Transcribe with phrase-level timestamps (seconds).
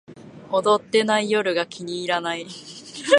[0.49, 2.47] 踊ってない夜が気に入らない